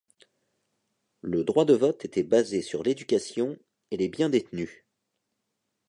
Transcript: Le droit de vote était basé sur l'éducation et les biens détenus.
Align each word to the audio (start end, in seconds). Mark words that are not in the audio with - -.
Le 1.21 1.43
droit 1.43 1.63
de 1.63 1.75
vote 1.75 2.05
était 2.05 2.23
basé 2.23 2.63
sur 2.63 2.81
l'éducation 2.81 3.59
et 3.91 3.97
les 3.97 4.09
biens 4.09 4.29
détenus. 4.31 4.83